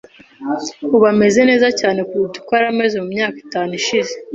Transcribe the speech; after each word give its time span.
Ubu 0.95 1.05
ameze 1.13 1.39
neza 1.49 1.67
cyane. 1.79 1.99
kuruta 2.07 2.37
uko 2.39 2.51
yari 2.55 2.67
ameze 2.73 2.95
mu 3.03 3.07
myaka 3.13 3.37
itanu 3.45 3.71
ishize. 3.79 4.13